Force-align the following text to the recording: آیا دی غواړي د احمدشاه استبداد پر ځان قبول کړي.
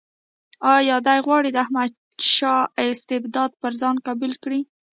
آیا 0.75 0.97
دی 1.07 1.19
غواړي 1.25 1.49
د 1.51 1.57
احمدشاه 1.65 2.63
استبداد 2.91 3.51
پر 3.61 3.71
ځان 3.81 3.95
قبول 4.07 4.33
کړي. 4.43 4.61